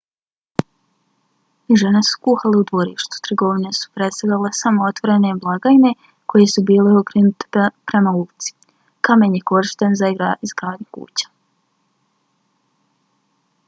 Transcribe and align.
žene 1.81 1.99
su 2.07 2.15
kuhale 2.27 2.61
u 2.61 2.63
dvorištu; 2.69 3.19
trgovine 3.27 3.73
su 3.79 3.91
predstavljale 3.97 4.51
samo 4.61 4.87
otvorene 4.91 5.33
blagajne 5.43 5.91
koje 6.33 6.49
su 6.55 6.63
bile 6.71 6.95
okrenute 7.03 7.67
prema 7.93 8.15
ulici. 8.23 8.57
kamen 9.09 9.39
je 9.41 9.45
korišten 9.53 9.99
za 10.03 10.11
izgradnju 10.49 10.91
kuća 10.99 11.31